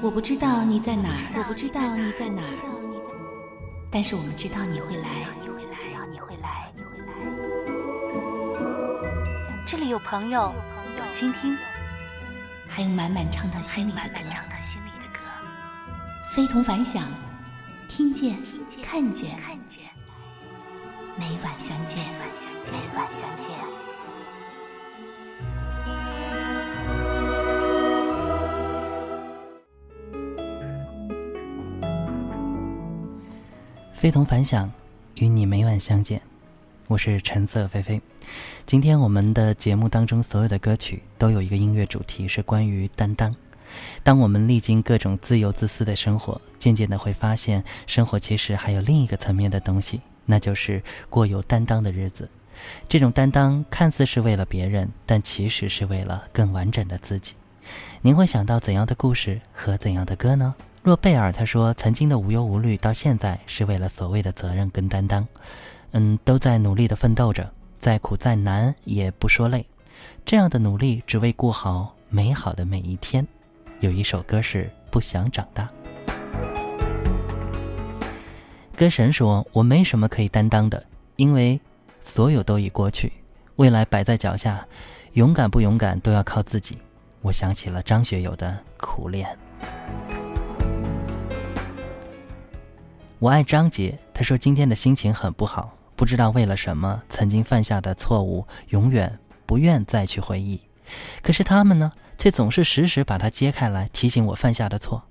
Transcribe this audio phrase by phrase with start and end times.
[0.00, 2.54] 我不知道你在哪儿，我不知道你在哪儿，
[3.90, 5.76] 但是我们知道你会来，你会来，
[6.12, 7.12] 你会来，你会来。
[9.66, 10.54] 这里有朋友，
[10.96, 11.56] 有倾听，
[12.68, 13.98] 还有满满唱到心里的
[15.12, 15.18] 歌，
[16.30, 17.02] 非同凡响，
[17.88, 18.40] 听见，
[18.80, 19.36] 看见，
[21.16, 23.77] 每晚相见，每晚相见。
[33.98, 34.70] 非同凡响，
[35.16, 36.22] 与你每晚相见。
[36.86, 38.00] 我是橙色菲菲。
[38.64, 43.34] 今天我们的节目当中所有的歌曲都有一个音乐主题，是关于担当。
[44.04, 50.80] 当我们历经各种自由自私的生活，渐渐的会发现，生活其实还有另一个层面的东西，那就是
[51.10, 52.30] 过有担当的日子。
[52.88, 57.34] 这种担当看似是为了别人，但其实是为了更完整的自己。
[58.02, 60.54] 您会想到怎样的故事和怎样的歌呢？
[60.88, 65.28] 若贝尔他说：“曾经的无忧无虑，到现在是为了所谓的责任跟担当，
[65.90, 69.66] 嗯，都在努力的奋斗着，再苦再难也不说累。
[70.24, 73.28] 这样的努力，只为过好美好的每一天。”
[73.80, 75.68] 有一首歌是《不想长大》。
[78.74, 80.82] 歌神说：“我没什么可以担当的，
[81.16, 81.60] 因为
[82.00, 83.12] 所有都已过去，
[83.56, 84.66] 未来摆在脚下，
[85.12, 86.78] 勇敢不勇敢都要靠自己。”
[87.20, 89.28] 我想起了张学友的苦恋。
[93.20, 100.60] 我爱张杰，他说今天的心情很不好，不知道为了什么，曾经犯下的错误永远不愿再去回忆。
[101.20, 105.02] 可是他们呢，却总是时时把它揭开来提醒我犯下的错。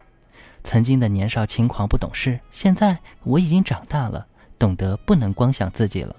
[0.64, 4.26] 曾经的年少轻狂不懂事，现在我已经长大了，
[4.58, 6.16] 懂得不能光想自己了，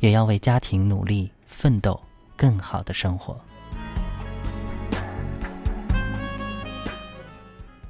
[0.00, 2.00] 也要为家庭努力奋斗，
[2.36, 3.40] 更好的生活。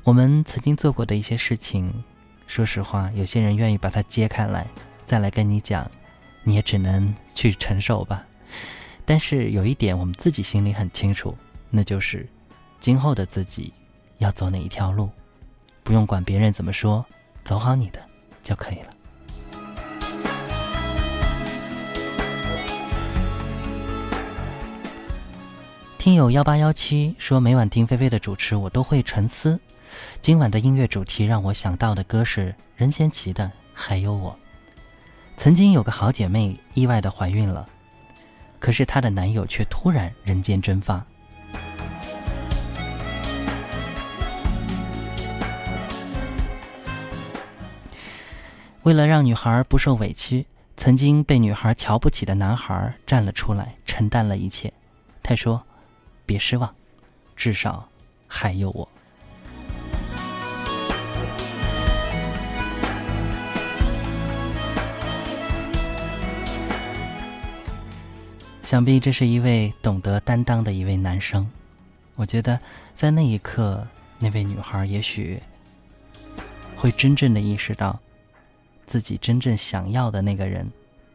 [0.04, 2.04] 我们曾经做过的一些事情。
[2.48, 4.66] 说实话，有些人愿意把它揭开来，
[5.04, 5.88] 再来跟你讲，
[6.42, 8.24] 你也只能去承受吧。
[9.04, 11.36] 但是有一点，我们自己心里很清楚，
[11.70, 12.26] 那就是
[12.80, 13.72] 今后的自己
[14.16, 15.10] 要走哪一条路，
[15.84, 17.04] 不用管别人怎么说，
[17.44, 18.00] 走好你的
[18.42, 18.94] 就可以了。
[25.98, 29.60] 听友幺八幺七说，每晚听菲菲的主持，我都会沉思。
[30.20, 34.32] 今晚的音乐主题让我想到的歌是任贤齐的《还有我》。
[35.36, 37.68] 曾经有个好姐妹意外的怀孕了，
[38.58, 41.04] 可是她的男友却突然人间蒸发。
[48.82, 54.72] 为了让女孩不受委屈，曾经被女孩瞧不起的男孩站了出来，承担了一切。
[55.22, 55.62] 他说
[56.24, 56.74] ：“别失望，
[57.36, 57.88] 至少
[58.26, 58.88] 还有我。”
[68.68, 71.50] 想必这是一位懂得担当的一位男生。
[72.16, 72.60] 我觉得，
[72.94, 75.42] 在那一刻，那位女孩也许
[76.76, 77.98] 会真正的意识到，
[78.84, 80.70] 自己真正想要的那个人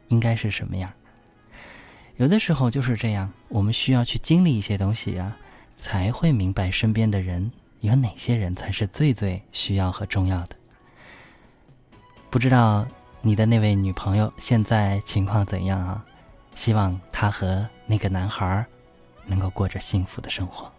[0.07, 0.91] 应该是什么样。
[2.17, 5.37] 有的时候就是这样，我们需要去经历一些东西啊，
[5.77, 10.55] 才会明白身边的人有哪些人才是最最需要和重要的。
[12.31, 12.87] 不知道
[13.21, 16.03] 你的那位女朋友现在情况怎样啊？
[16.55, 18.65] 希望他和那个男孩
[19.25, 20.71] 能够过着幸福的生活。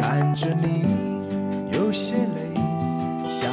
[0.00, 2.52] 看着你有些累。
[3.28, 3.50] 想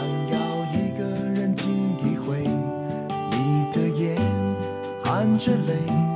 [5.40, 6.09] 着泪，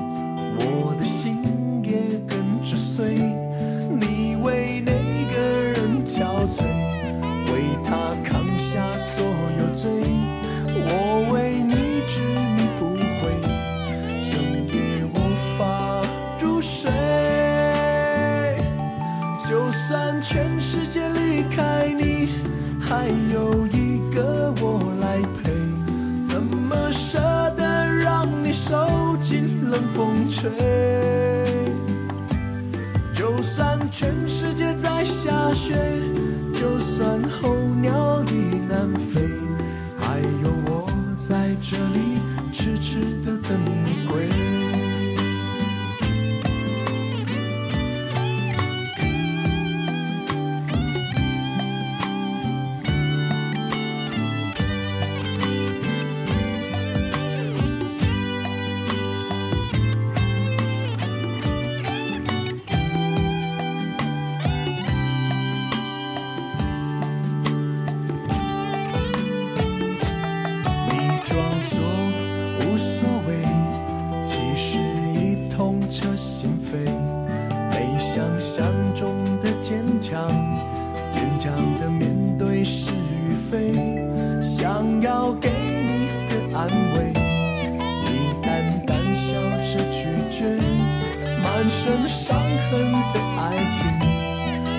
[91.63, 93.89] 满身伤痕的爱情，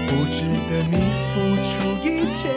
[0.07, 0.99] 不值得你
[1.33, 1.73] 付出
[2.07, 2.51] 一切。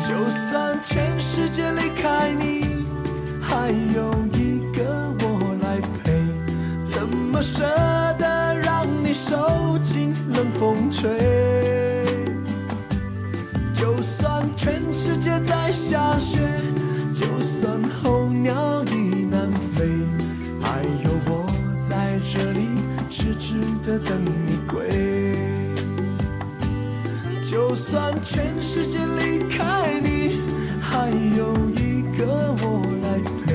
[0.00, 2.86] 就算全世界离开你，
[3.42, 6.22] 还有一个我来陪，
[6.84, 7.64] 怎么舍
[8.16, 11.10] 得让你受尽冷风吹？
[13.74, 16.38] 就算全世界在下雪，
[17.12, 18.84] 就算候鸟
[23.18, 25.38] 痴痴的等你归。
[27.42, 30.42] 就算全世界离开你，
[30.82, 33.54] 还有一个我来陪，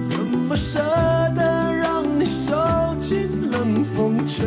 [0.00, 0.78] 怎么舍
[1.34, 4.46] 得让你受尽冷风吹？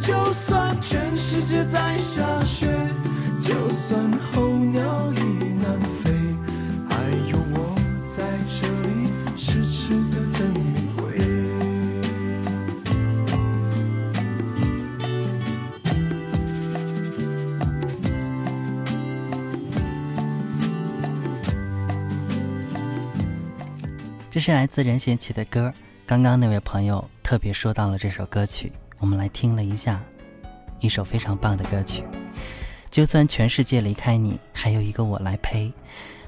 [0.00, 2.66] 就算全世界在下雪，
[3.38, 4.51] 就算候
[24.42, 25.72] 是来自任贤齐的歌。
[26.04, 30.02] 刚刚那位朋友特别说到了这首歌曲，我们来听了一下，
[30.80, 32.02] 一首非常棒的歌曲。
[32.90, 35.72] 就算全世界离开你，还有一个我来陪，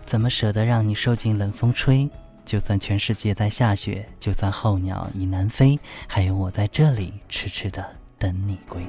[0.06, 2.08] 怎么舍得让你受尽冷风吹？
[2.44, 5.76] 就算全世界在下雪，就算候鸟已南飞，
[6.06, 7.84] 还有我在这里痴痴的
[8.16, 8.80] 等你归。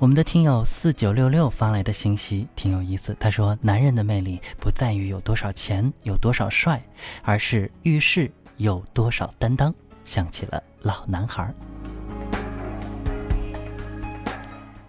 [0.00, 6.82] 我们的听友四九六六发来的信息挺有意思，他说：“男人的魅力不在于有多少钱、有多少帅，
[7.22, 9.72] 而是遇事有多少担当。”
[10.04, 11.54] 想起了老男孩。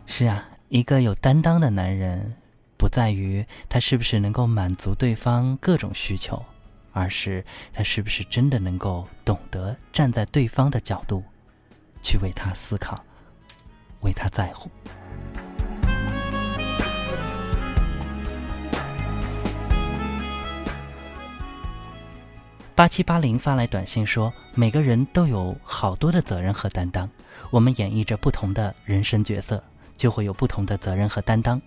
[0.08, 2.36] 是啊，一个有担当的男人，
[2.76, 6.44] 不在于他是不是能够满足对方各种需求，
[6.92, 11.24] 而是他是不是真的能够懂得站在对方的角度，
[12.02, 13.02] 去为他思考，
[14.06, 14.70] 为他在乎。
[22.76, 27.10] 八七八零发来短信说：“每个人都有好多的责任和担当，
[27.50, 29.64] 我们演绎着不同的人生角色，
[29.96, 31.62] 就会有不同的责任和担当。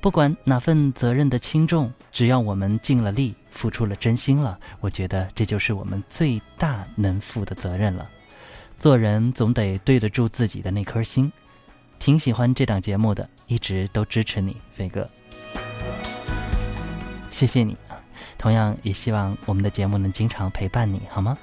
[0.00, 8.08] 不管哪份责任的轻重，只要我们尽了力，付出了真心了，我觉得这就是我们最大能负的责任了。
[8.78, 11.32] 做人总得对得住自己的那颗心。
[11.98, 15.08] 挺喜欢这档节目的，一直都支持你，飞哥。
[17.30, 17.76] 谢谢你。”
[18.36, 21.38] 同样也希望我们的节目能经常陪伴你，好吗？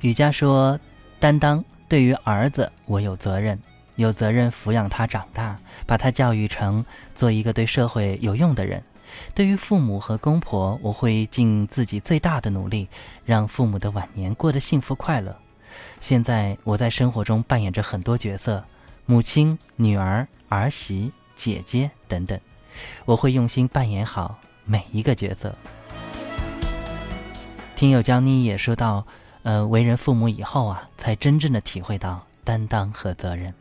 [0.00, 0.78] 雨佳说
[1.20, 3.56] ：“担当对于儿子，我有责任，
[3.94, 6.84] 有责任抚养他长大，把他教育成
[7.14, 8.82] 做一个对社会有用的人。
[9.34, 12.88] 对于父母和公婆，我会尽自己最大的努力，
[13.24, 15.36] 让父母的晚年过得幸福快乐。
[16.00, 18.64] 现在我在生活中扮演着很多角色：
[19.06, 22.38] 母亲、女儿、儿媳、姐姐等等。”
[23.04, 25.54] 我会用心扮演好每一个角色。
[27.74, 29.04] 听友江妮也说到，
[29.42, 33.52] 呃，为人父母以后啊，才真正的体会到担当和责任。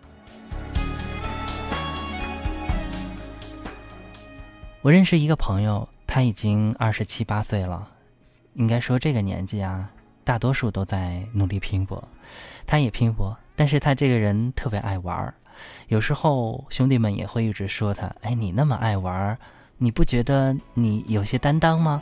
[4.81, 7.89] 我认识一个朋友，他已经二十七八岁了，
[8.53, 9.89] 应该说这个年纪啊，
[10.23, 12.03] 大多数都在努力拼搏，
[12.67, 15.33] 他也拼搏，但是他这个人特别爱玩儿。
[15.87, 19.37] 有时候兄弟们也会一直说他：“哎，你那么爱玩儿，
[19.77, 22.01] 你不觉得你有些担当吗？”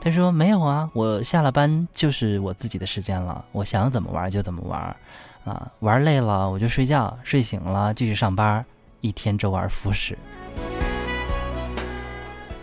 [0.00, 4.96] 他说：“没有啊，我下了班就是我自己的时间了，我想怎么玩就怎么玩，
[5.44, 8.64] 啊，玩累了我就睡觉，睡醒了继续上班，
[9.00, 10.18] 一天周而复始。”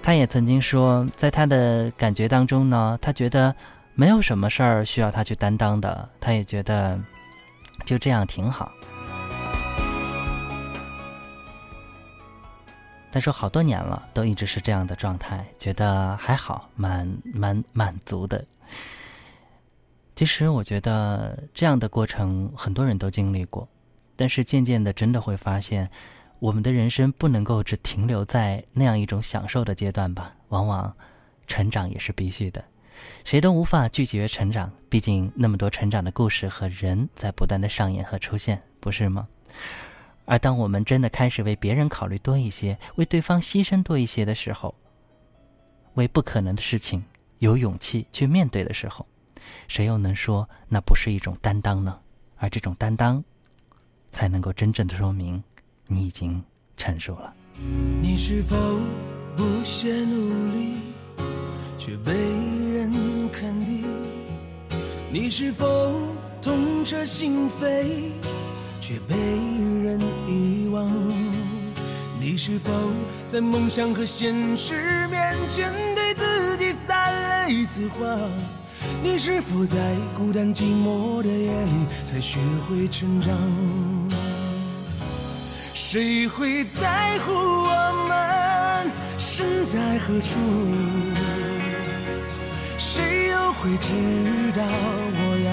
[0.04, 3.56] 他也曾经说，在他的感觉当中呢，他觉得
[3.93, 7.00] 没有什么事儿需要他去担当的，他也觉得
[7.86, 8.71] 就这样挺好。
[13.12, 18.43] 他说好多年了，都一直是这样的状态，觉得还好，蛮蛮满足的。
[20.15, 23.67] 其实我觉得这样的过程很多人都经历过，
[24.15, 25.89] 但是渐渐的，真的会发现，
[26.39, 30.33] 我们的人生不能够只停留在那样一种享受的阶段吧。
[30.48, 30.95] 往往，
[31.45, 32.63] 成长也是必须的，
[33.24, 39.27] 谁都无法拒绝成长，毕竟那么多成长的故事和人在不断的上演和出现，不是吗？
[40.25, 44.74] 而当我们真的开始为别人考虑多一些，为对方牺牲多一些的时候，
[45.96, 47.03] 为不可能的事情
[47.39, 49.05] 有勇气去面对的时候，
[49.67, 52.00] 谁又能说那不是一种担当呢？
[52.38, 53.24] 而这种担当，
[54.12, 55.43] 才能够真正的说明
[55.88, 56.41] 你已经
[56.77, 57.34] 成熟了。
[58.01, 58.55] 你是否
[59.36, 60.75] 不懈努力，
[61.83, 62.91] 却被人
[63.31, 63.83] 看低？
[65.11, 65.91] 你是否
[66.39, 68.11] 痛彻心扉，
[68.79, 70.88] 却被人遗忘？
[72.19, 72.71] 你是否
[73.25, 78.15] 在梦想和现实面前对自己撒了一次谎？
[79.01, 79.75] 你是否在
[80.15, 81.71] 孤单寂寞的夜里
[82.05, 82.38] 才学
[82.69, 83.35] 会成长？
[85.73, 90.38] 谁会在乎我们身在何处？
[93.31, 93.89] 又会知
[94.53, 94.61] 道
[95.23, 95.50] 我要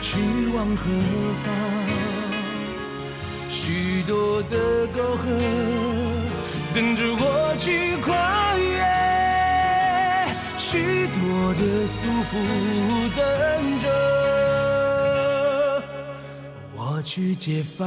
[0.00, 0.08] 去
[0.56, 0.82] 往何
[1.44, 1.46] 方？
[3.48, 5.22] 许多的沟壑
[6.74, 8.12] 等着我去跨
[8.58, 8.84] 越，
[10.58, 12.32] 许多的束缚
[13.16, 13.20] 等
[13.80, 13.84] 着
[16.76, 17.86] 我去解放。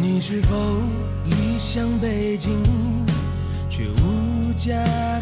[0.00, 0.56] 你是否
[1.24, 2.62] 理想北京，
[3.68, 4.74] 却无家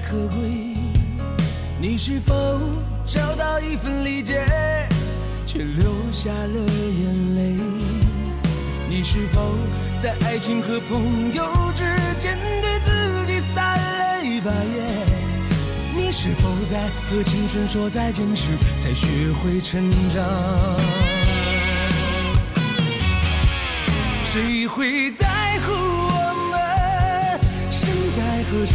[0.05, 0.77] 可归？
[1.81, 2.35] 你是否
[3.07, 4.45] 找到一份理解，
[5.47, 7.57] 却流下了眼泪？
[8.89, 9.55] 你是否
[9.97, 11.85] 在爱情和朋友之
[12.19, 14.85] 间对自己撒了一把盐？
[15.97, 19.07] 你是否在和青春说再见时，才学
[19.43, 21.24] 会成长？
[24.35, 25.25] 谁会在
[25.61, 26.59] 乎我们
[27.71, 28.75] 身在何处？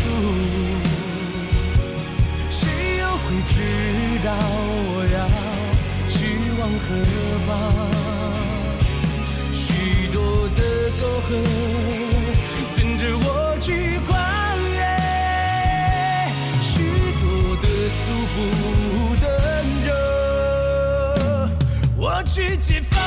[2.50, 3.60] 谁又会知
[4.24, 4.32] 道
[4.88, 5.20] 我要
[6.08, 6.16] 去
[6.58, 6.88] 往何
[7.46, 7.52] 方？
[9.54, 10.62] 许多的
[11.02, 11.30] 沟壑
[12.78, 13.28] 等着我
[13.60, 14.16] 去跨
[14.78, 14.80] 越，
[16.62, 16.72] 许
[17.20, 17.22] 多
[17.58, 18.00] 的束
[18.32, 18.38] 缚
[19.20, 19.28] 等
[19.86, 19.88] 着
[21.98, 22.98] 我去解放。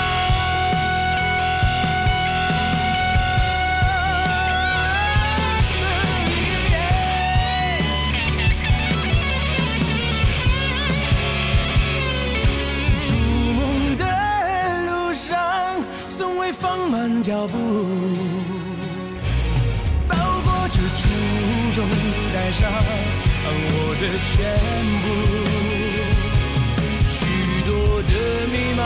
[22.52, 24.30] 上我的全
[25.02, 25.04] 部。
[27.08, 27.16] 许
[27.64, 27.70] 多
[28.02, 28.12] 的
[28.52, 28.80] 迷茫，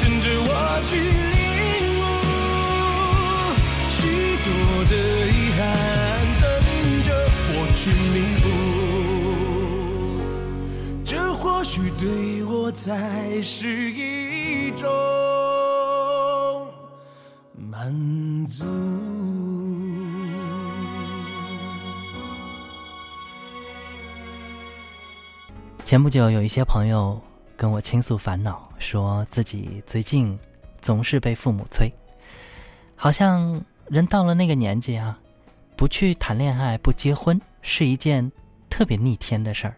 [0.00, 0.50] 等着我
[0.84, 0.90] 去
[1.30, 1.34] 领
[2.00, 2.02] 悟；
[3.90, 3.96] 许
[4.42, 4.46] 多
[4.90, 4.92] 的
[5.28, 5.62] 遗憾，
[6.40, 6.44] 等
[7.04, 7.08] 着
[7.50, 7.80] 我去
[8.14, 8.44] 弥补。
[11.04, 12.02] 这或许对
[12.44, 14.88] 我才是一种
[17.70, 18.64] 满足。
[25.94, 27.22] 前不久，有一些朋友
[27.56, 30.36] 跟我倾诉烦恼，说自己最近
[30.82, 31.88] 总是被父母催，
[32.96, 35.16] 好像人到了那个年纪啊，
[35.76, 38.32] 不去谈恋爱、不结婚是一件
[38.68, 39.76] 特别逆天的事儿。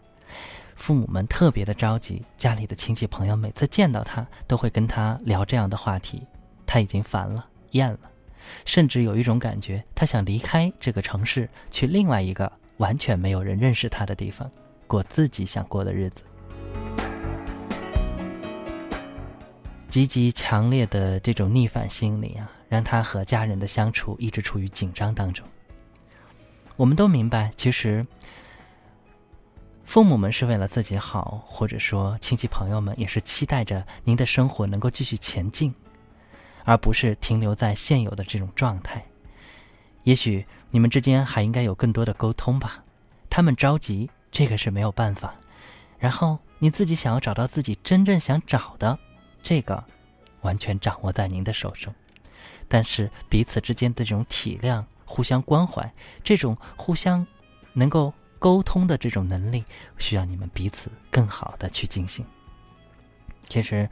[0.74, 6.22] 父母们特别的着急，家里的亲戚朋友每次见到他，都会跟他聊这样的话题，
[6.64, 7.98] 他已经烦了、厌了，
[8.64, 14.50] 甚至有一种感觉，他想离开这个城市，去另外一个完全没有人认识他的地方。
[14.86, 16.22] 过自己想过的日子。
[19.88, 25.46] 极其强烈的这种逆反心理啊，让他和家人的相处一直处于紧张当中。
[26.76, 28.06] 我们都明白，其实
[29.86, 35.74] 父母们是为了自己好，或者说亲戚朋友们也是期待着您的生活能够继续前进，
[36.64, 39.02] 而不是停留在现有的这种状态。
[40.02, 42.84] 也许你们之间还应该有更多的沟通吧。
[43.30, 44.10] 他们着急。
[44.36, 45.34] 这个是没有办法，
[45.98, 48.98] 然后你自己想要找到自己真正想找的，
[49.42, 49.82] 这个
[50.42, 51.90] 完全掌握在您的手中。
[52.68, 55.90] 但是彼此之间的这种体谅、互相关怀、
[56.22, 57.26] 这种互相
[57.72, 59.64] 能够沟通的这种能力，
[59.96, 62.22] 需要你们彼此更好的去进行。
[63.48, 63.88] 其实，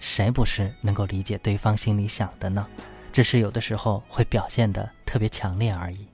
[0.00, 2.66] 谁不是能够理解对方心里想的呢？
[3.12, 6.08] 只是有的时候会表现的特别强烈而已。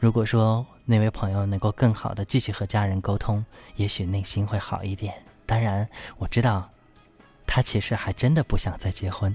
[0.00, 3.42] 如果说那位朋友能够更好的继续和家人沟通，
[3.76, 5.14] 也许内心会好一点。
[5.46, 5.88] 当然，
[6.18, 6.70] 我知道
[7.46, 9.34] 他其实还真的不想再结婚，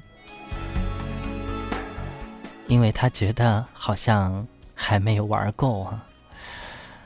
[2.67, 6.05] 因为他觉得好像还没有玩够啊。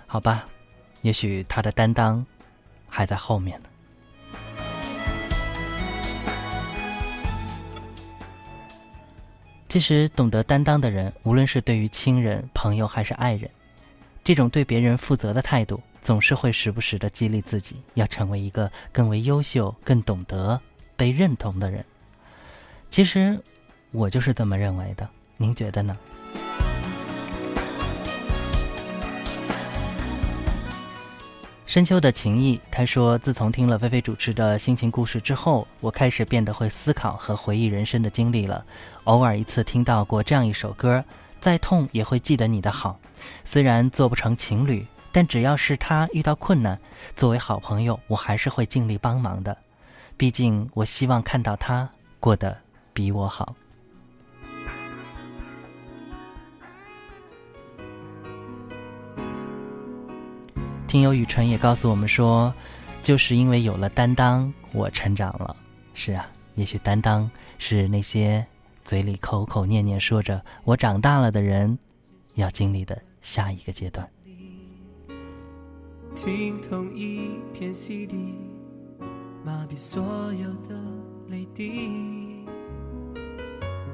[0.08, 0.46] 好吧，
[1.04, 2.26] 也许他的担当
[2.90, 3.70] 还在后面呢。
[9.70, 13.50] 其实，懂得担当的人，无论是对于亲人、朋友还是爱人，
[14.24, 20.58] 这种对别人负责的态度，总是会时不时的激励自己，要成为一个更为优秀、更懂得
[20.96, 21.84] 被认同的人。
[22.90, 23.38] 其实，
[23.92, 25.06] 我就是这么认为的。
[25.36, 25.98] 您觉得呢？
[31.66, 38.64] 深秋的情谊，他说：“自从听了菲菲主持的心情故事之后，我开始变得会思考和回忆人生的经历了。
[39.04, 41.04] 偶尔一次听到过这样一首歌，
[41.42, 42.98] 再痛也会记得你的好。
[43.44, 46.80] 虽然做不成情侣，但只要是他遇到困难，
[47.16, 49.58] 作为好朋友，我还是会尽力帮忙的。
[50.16, 51.90] 毕竟，我希望看到他
[52.20, 52.58] 过得
[52.94, 53.56] 比我好。”
[60.88, 62.54] 听友雨辰也告诉我们说，
[63.02, 65.56] 就是因为有了担当，我成长了。
[65.96, 67.28] 是啊，也许担当
[67.58, 68.46] 是那些
[68.86, 71.80] 嘴里口口念念说着“我长大了”的人
[72.36, 74.08] 要经历的下一个阶段。
[76.14, 78.36] 听同一片 CD，
[79.44, 80.80] 麻痹所有的
[81.30, 82.46] 泪滴，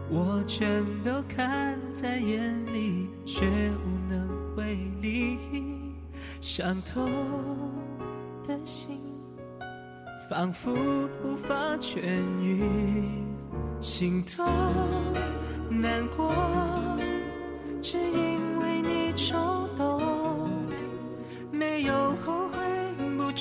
[0.10, 5.38] 我全都看在眼里，却无能为力。
[6.42, 7.10] 伤痛
[8.46, 8.98] 的心，
[10.30, 10.74] 仿佛
[11.24, 12.02] 无法痊
[12.42, 12.62] 愈，
[13.80, 14.46] 心痛
[15.70, 16.34] 难过，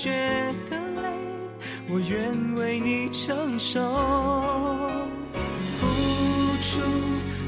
[0.00, 0.11] 觉
[0.70, 1.08] 得累，
[1.88, 3.80] 我愿为你承受，
[5.74, 5.87] 付
[6.62, 6.80] 出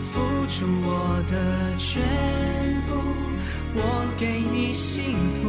[0.03, 1.33] 付出我的
[1.79, 2.03] 全
[2.89, 2.91] 部。
[3.73, 3.79] 我
[4.19, 5.49] 给你幸福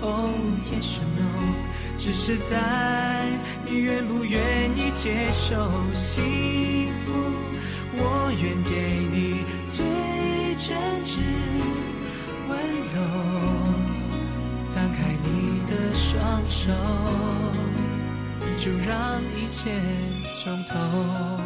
[0.00, 0.34] ，Oh
[0.72, 1.54] yes or no，
[1.96, 2.58] 只是在
[3.64, 5.54] 你愿不愿意接受
[5.94, 7.12] 幸福，
[7.94, 9.86] 我愿给你最
[10.56, 11.20] 真挚
[12.48, 12.58] 温
[12.92, 12.98] 柔，
[16.10, 16.70] 双手，
[18.56, 19.70] 就让一切
[20.42, 21.37] 从头。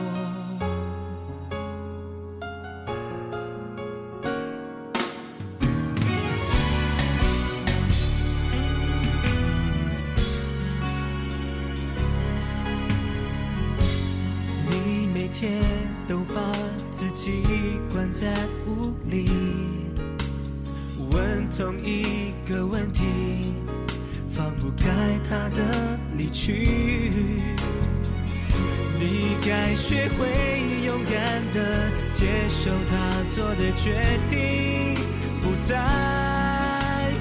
[32.12, 32.94] 接受他
[33.28, 34.94] 做的决定
[35.40, 35.76] 不再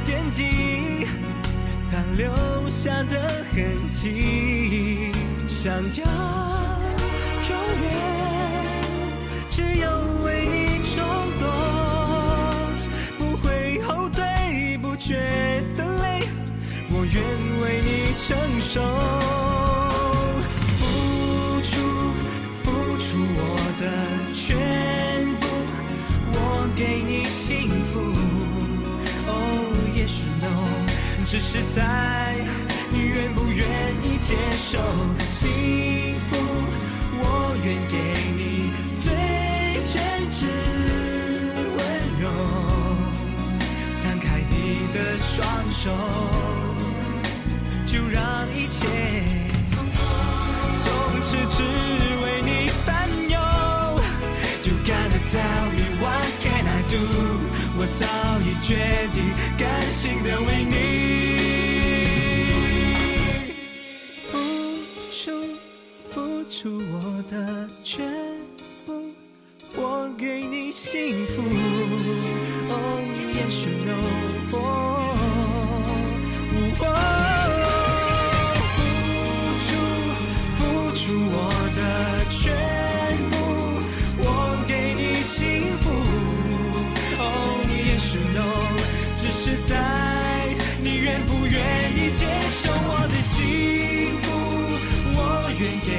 [0.06, 1.08] 惦记
[1.90, 5.12] 他留下的痕迹，
[5.48, 6.06] 想要
[7.50, 7.52] 永
[7.82, 7.86] 远
[9.50, 9.86] 只有
[10.24, 11.04] 为你冲
[11.40, 11.44] 动，
[13.18, 15.16] 不会后退，不觉
[15.76, 16.28] 得累，
[16.90, 17.24] 我愿
[17.62, 19.21] 为你承受。
[31.32, 32.36] 只是在
[32.92, 33.66] 你愿不愿
[34.04, 34.78] 意接受
[35.30, 36.36] 幸福，
[37.24, 37.96] 我愿给
[38.36, 39.14] 你最
[39.86, 40.44] 真挚
[41.72, 41.80] 温
[42.20, 42.28] 柔，
[44.04, 45.90] 摊开你的双手，
[47.86, 48.86] 就让一切
[50.84, 51.64] 从此只
[52.26, 53.40] 为你烦忧。
[54.66, 57.00] You gotta tell me what can I do？
[57.78, 58.06] 我早
[58.42, 58.76] 已决
[59.14, 61.21] 定，甘心的为你。
[70.72, 71.42] 幸福
[72.70, 73.00] ，Oh
[73.34, 73.92] yes you know，
[78.76, 78.80] 付
[79.60, 79.70] 出
[80.56, 80.60] 付
[80.96, 81.02] 出
[81.34, 81.36] 我
[81.76, 81.80] 的
[82.30, 82.40] 全
[83.30, 83.34] 部，
[84.20, 84.26] 我
[84.68, 85.40] 给你幸
[85.82, 85.84] 福
[87.20, 88.40] ，Oh yes you know，
[89.18, 89.76] 只是在
[90.82, 94.30] 你愿不愿意接受我的幸福，
[95.16, 95.20] 我
[95.60, 95.90] 愿给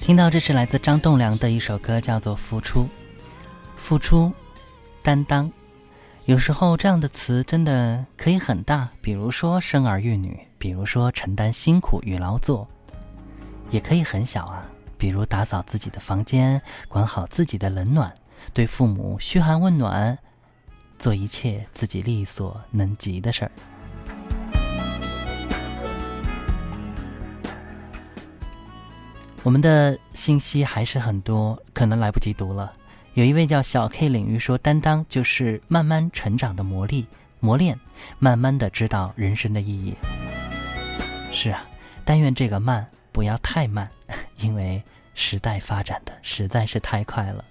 [0.00, 2.84] 听到这是来自张栋梁的一首歌，叫做《付出》，
[3.76, 4.32] 付出，
[5.02, 5.50] 担当。
[6.24, 12.66] 有时候这样的词真的可以很大，比如说生儿育女，比如说承担辛苦与劳作，
[13.70, 14.64] 也可以很小啊，
[14.96, 18.12] 比如打扫自己的房间，管好自己的冷暖，
[18.52, 20.18] 对父母嘘寒问暖，
[20.98, 23.52] 做一切自己力所能及的事儿。
[29.44, 32.72] 我们的信息还是很多，可能来不及读了。
[33.14, 37.04] 有一位叫小 K 领域说，担当就是慢慢成长的磨砺、
[37.40, 37.76] 磨练，
[38.20, 39.94] 慢慢的知道人生的意义。
[41.32, 41.64] 是啊，
[42.04, 43.90] 但愿这个慢不要太慢，
[44.38, 44.80] 因为
[45.14, 47.44] 时代发展的实在是太快了。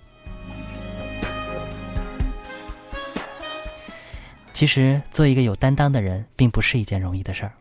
[4.54, 7.52] 其实，做一个有担当的人，并不是一件容易的事儿，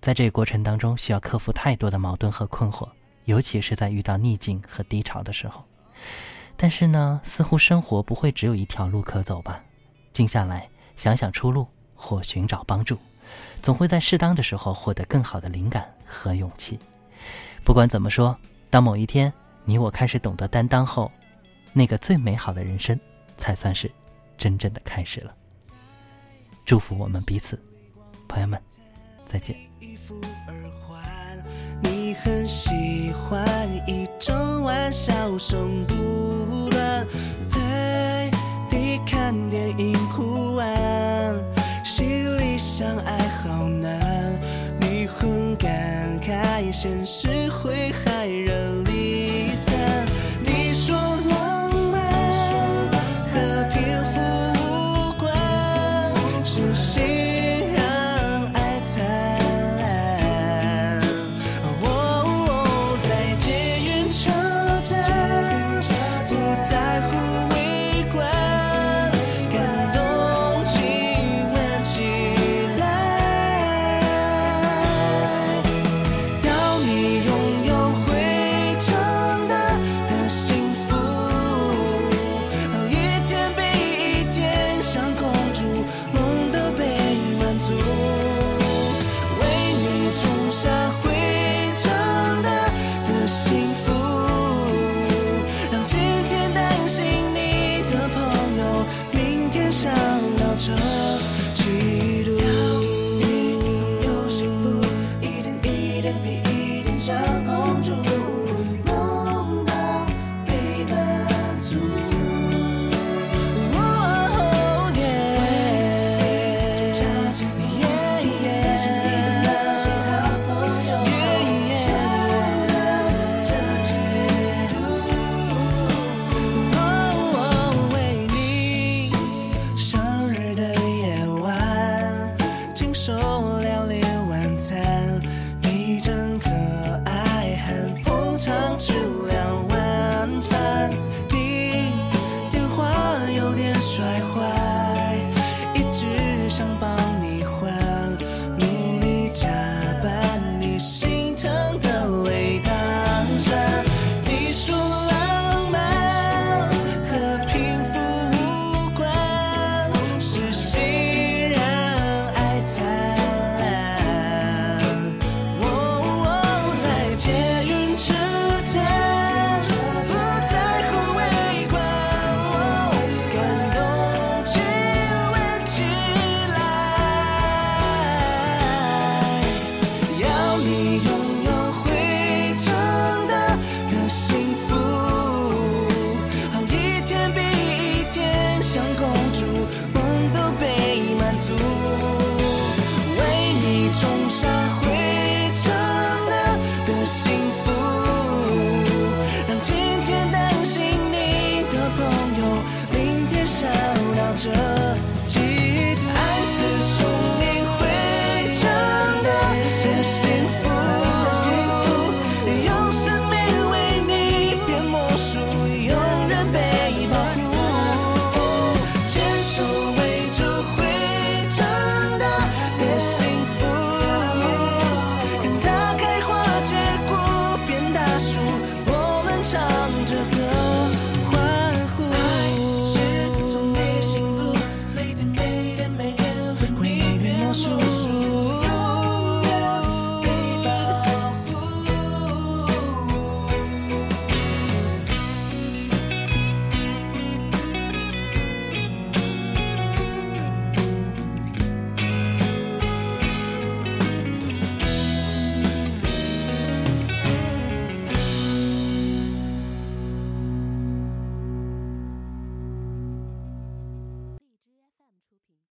[0.00, 2.88] 在这个过程当中，需要克服太多的矛盾和困惑。
[3.28, 5.62] 尤其是在遇到逆境和低潮的时候，
[6.56, 9.62] 但是呢，似乎生活不会只有一条路可走吧？
[10.14, 12.98] 静下来想想出路或寻找帮助，
[13.60, 16.78] 总会在适当的时候获得更好的灵感和勇气。
[17.66, 18.34] 不管怎么说，
[18.70, 19.30] 当某一天
[19.66, 21.12] 你我开始懂得担当后，
[21.74, 22.98] 那个最美好的人生
[23.36, 23.90] 才算是
[24.38, 25.36] 真正的开始了。
[26.64, 27.62] 祝福我们彼此，
[28.26, 28.58] 朋友们，
[29.26, 29.54] 再见。
[32.24, 33.46] 很喜欢
[33.86, 37.06] 一整晚笑声不断，
[37.50, 38.30] 陪
[38.70, 40.66] 你看电影哭完，
[41.84, 44.38] 心里想爱好难，
[44.80, 48.47] 你很感慨现实会害人。